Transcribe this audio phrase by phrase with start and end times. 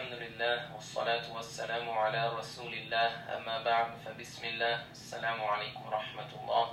[0.00, 6.64] الحمد لله والصلاة والسلام على رسول الله أما بعد فبسم الله السلام عليكم ورحمة الله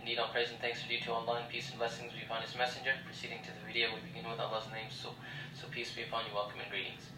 [0.00, 2.42] Indeed, all praise and thanks are due to Allah and peace and blessings be upon
[2.44, 3.00] His Messenger.
[3.08, 5.16] Proceeding to the video, we begin with Allah's name, so,
[5.56, 7.08] so peace be upon you, welcome and greetings.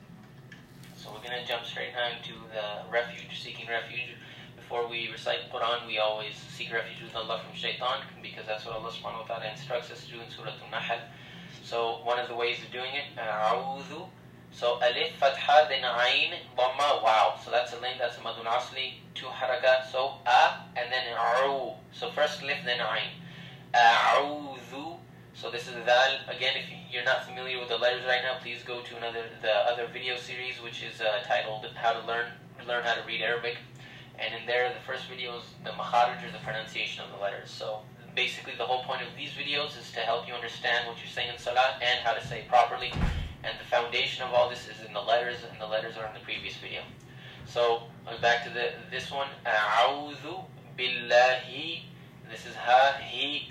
[0.95, 4.15] So we're going to jump straight now into the refuge, seeking refuge.
[4.55, 8.79] Before we recite Quran, we always seek refuge with Allah from shaitan, because that's what
[8.79, 11.03] Allah subhanahu wa ta'ala instructs us to do in Surah Al-Nahl.
[11.67, 14.07] So one of the ways of doing it, أعوذ
[14.52, 17.40] so alif, fatha, then ayn, dhamma, wow.
[17.44, 19.92] So that's a link, that's a madun asli, two harakat.
[19.92, 21.74] So a, and then a'u.
[21.92, 23.10] So first lif, then ayn.
[23.74, 24.98] A'udhu.
[25.34, 26.18] So this is dal.
[26.28, 29.54] Again, if you're not familiar with the letters right now, please go to another the
[29.70, 32.26] other video series, which is uh, titled "How to Learn
[32.68, 33.58] Learn How to Read Arabic."
[34.18, 37.52] And in there, the first video is the makharij, or the pronunciation of the letters.
[37.52, 37.82] So
[38.16, 41.30] basically, the whole point of these videos is to help you understand what you're saying
[41.30, 42.92] in salah and how to say it properly.
[43.44, 46.14] And the foundation of all this is in the letters, and the letters are in
[46.14, 46.82] the previous video.
[47.46, 47.84] So
[48.22, 49.28] back to the this one.
[49.46, 50.44] A'udhu
[50.78, 51.84] billahi.
[52.30, 53.50] This is ha he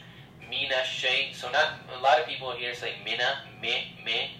[0.51, 1.33] mina shay.
[1.33, 4.33] So not a lot of people here say mina me me,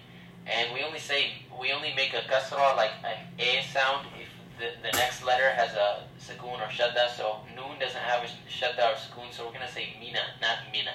[0.45, 4.73] and we only say we only make a kasra like an a sound if the,
[4.83, 7.09] the next letter has a sukun or shadda.
[7.15, 9.31] So noon doesn't have a shadda or sukun.
[9.31, 10.93] So we're gonna say mina, not mina.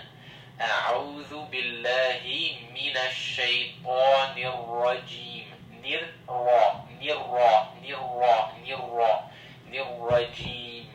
[0.61, 5.45] A'udhu billahi من الشيطان الرجيم
[5.84, 9.23] نر را نر را نر را نر را
[9.72, 10.88] نر رجيم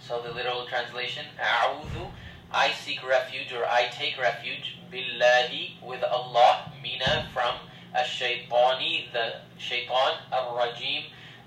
[0.00, 2.10] So the literal translation أعوذ
[2.52, 7.54] I seek refuge or I take refuge billahi with Allah mina from
[7.96, 11.04] الشيطاني the shaitan الرجيم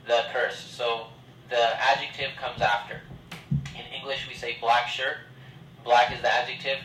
[0.07, 1.07] the curse so
[1.49, 3.01] the adjective comes after
[3.51, 5.17] in English we say black shirt
[5.83, 6.79] black is the adjective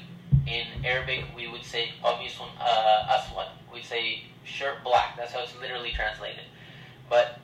[0.49, 3.49] in Arabic, we would say qamisun uh, aswad.
[3.71, 5.15] We say shirt black.
[5.17, 6.45] That's how it's literally translated.
[7.09, 7.39] But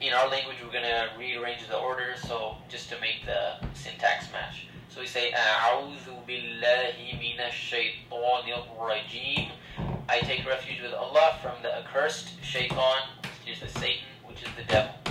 [0.00, 4.66] in our language, we're gonna rearrange the order so just to make the syntax match.
[4.88, 5.32] So we say
[10.08, 13.08] I take refuge with Allah from the accursed shaitan,
[13.44, 15.03] which is the Satan, which is the devil.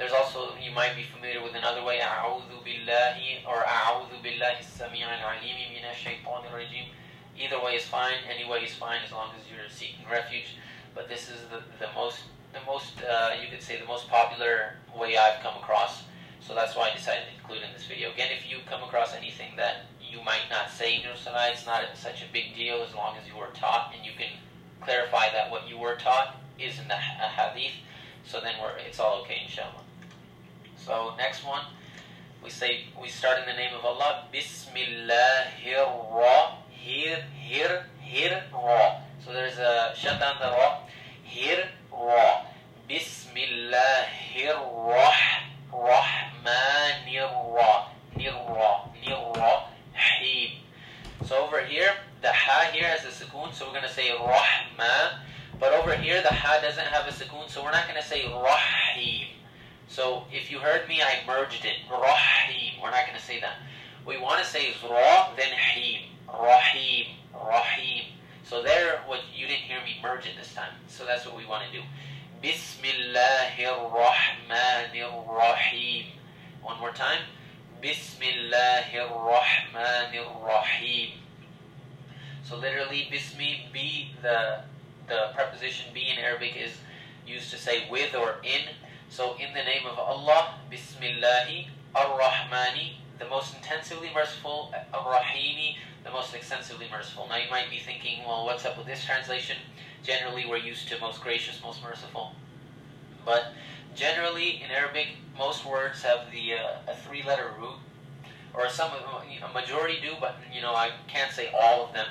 [0.00, 5.08] There's also, you might be familiar with another way, أعوذ بالله or أعوذ بالله السميع
[5.08, 6.86] العليم من الشيطان الرجيم.
[7.38, 10.56] Either way is fine, any way is fine as long as you're seeking refuge.
[10.94, 12.20] But this is the, the most,
[12.52, 16.04] the most uh, you could say the most popular way I've come across.
[16.40, 18.12] So that's why I decided to include in this video.
[18.12, 21.66] Again, if you come across anything that you might not say in your salah, it's
[21.66, 24.28] not such a big deal as long as you were taught and you can
[24.80, 27.72] clarify that what you were taught is in the hadith.
[28.24, 29.82] So then we're, it's all okay, inshallah.
[30.85, 31.61] So next one,
[32.43, 34.25] we say we start in the name of Allah.
[34.33, 35.85] Bismillahir.
[39.23, 40.79] So there's a shut down the ra.
[41.23, 42.45] Hir ra.
[42.89, 44.57] Bismillahir.
[51.23, 55.19] So over here, the ha here has a sukoon, so we're gonna say rahma.
[55.59, 59.20] But over here, the ha doesn't have a sukoon, so we're not gonna say rahim.
[59.91, 61.75] So if you heard me, I merged it.
[61.91, 62.81] Rahim.
[62.81, 63.55] We're not going to say that.
[64.07, 66.03] We want to say Zra, then him.
[66.29, 67.07] Rahim.
[67.33, 68.05] Rahim.
[68.45, 70.71] So there, what you didn't hear me merge it this time.
[70.87, 71.83] So that's what we want to do.
[72.41, 76.05] Bismillahir Rahmanir Rahim.
[76.61, 77.23] One more time.
[77.83, 81.09] Bismillahir Rahmanir Rahim.
[82.45, 84.61] So literally, bismi, be the
[85.09, 86.71] the preposition be in Arabic is
[87.27, 88.61] used to say with or in.
[89.11, 96.33] So, in the name of Allah, Bismillahi, Ar-Rahmani, the most intensively merciful, Ar-Rahimi, the most
[96.33, 97.27] extensively merciful.
[97.27, 99.57] Now, you might be thinking, well, what's up with this translation?
[100.01, 102.31] Generally, we're used to most gracious, most merciful.
[103.25, 103.51] But
[103.95, 105.07] generally, in Arabic,
[105.37, 107.79] most words have the uh, a three-letter root,
[108.53, 112.07] or some a majority do, but you know I can't say all of them.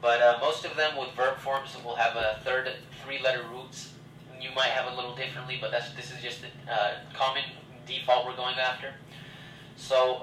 [0.00, 2.70] But uh, most of them with verb forms will have a third
[3.04, 3.92] three-letter roots
[4.40, 7.42] you might have a little differently, but that's this is just the uh, common
[7.86, 8.94] default we're going after.
[9.76, 10.20] So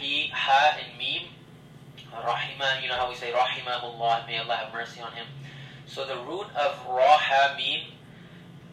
[0.00, 1.28] he, ha, and mim.
[2.12, 5.26] Rahima, you know how we say rahimahullah, may Allah have mercy on him.
[5.86, 7.92] So the root of ra, ha, mim,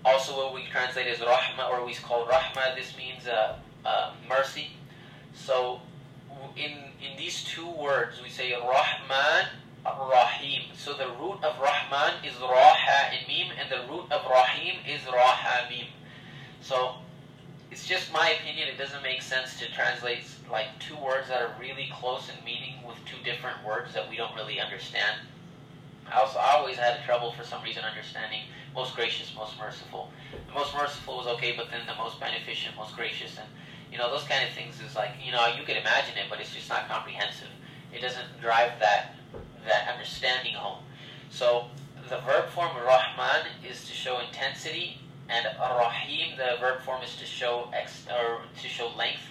[0.03, 3.55] also what we translate as rahma, or we call rahma, this means uh,
[3.85, 4.71] uh, mercy.
[5.33, 5.81] So
[6.55, 6.71] in
[7.01, 9.47] in these two words, we say rahman
[9.97, 10.63] Rahim.
[10.75, 15.01] So the root of Rahman is Raha and Mim, and the root of Rahim is
[15.01, 15.87] Raha Mim.
[16.61, 16.95] So
[17.71, 18.67] it's just my opinion.
[18.67, 22.75] It doesn't make sense to translate like two words that are really close in meaning
[22.87, 25.19] with two different words that we don't really understand.
[26.11, 28.41] I also I always had trouble for some reason understanding
[28.75, 30.09] most gracious, most merciful.
[30.47, 33.47] The most merciful was okay, but then the most beneficent, most gracious, and
[33.91, 36.39] you know those kind of things is like you know you can imagine it, but
[36.39, 37.49] it's just not comprehensive.
[37.93, 39.15] It doesn't drive that
[39.65, 40.83] that understanding home.
[41.29, 41.65] So
[42.09, 47.25] the verb form Rahman is to show intensity, and Rahim, the verb form, is to
[47.25, 49.21] show ex, or to show length.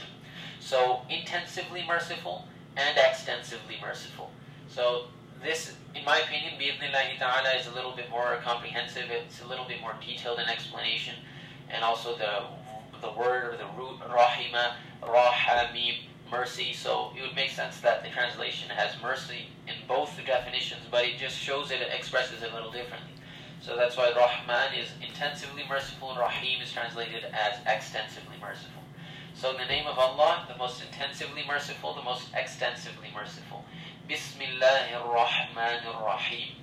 [0.60, 2.46] So intensively merciful
[2.76, 4.30] and extensively merciful.
[4.68, 5.06] So
[5.42, 9.04] this, in my opinion, bi'idhnillahi ta'ala is a little bit more comprehensive.
[9.10, 11.14] It's a little bit more detailed in explanation,
[11.70, 12.44] and also the
[13.00, 15.98] the word or the root rahima, rahamim,
[16.30, 16.72] mercy.
[16.72, 21.04] So it would make sense that the translation has mercy in both the definitions, but
[21.04, 23.12] it just shows it, it expresses it a little differently.
[23.60, 28.82] So that's why Rahman is intensively merciful, and Rahim is translated as extensively merciful.
[29.34, 33.64] So in the name of Allah, the most intensively merciful, the most extensively merciful.
[34.08, 36.54] Bismillahir Rahmanir Rahim.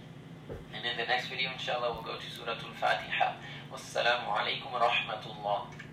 [0.73, 3.35] And in the next video, inshallah, we'll go to Surah Al-Fatiha.
[3.71, 5.84] Wassalamu alaikum wa rahmatullah.